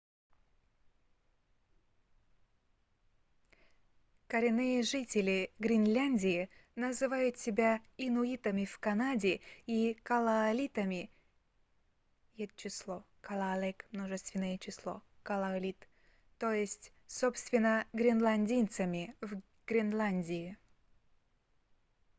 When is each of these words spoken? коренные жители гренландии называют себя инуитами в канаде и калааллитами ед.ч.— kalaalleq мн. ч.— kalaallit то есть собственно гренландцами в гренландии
коренные 4.25 4.81
жители 4.81 5.51
гренландии 5.59 6.49
называют 6.75 7.37
себя 7.37 7.79
инуитами 7.97 8.65
в 8.65 8.79
канаде 8.79 9.41
и 9.67 9.93
калааллитами 10.01 11.11
ед.ч.— 12.35 12.69
kalaalleq 13.27 13.75
мн. 13.91 14.57
ч.— 14.57 14.71
kalaallit 15.23 15.77
то 16.39 16.51
есть 16.51 16.91
собственно 17.05 17.85
гренландцами 17.93 19.13
в 19.21 19.39
гренландии 19.67 20.57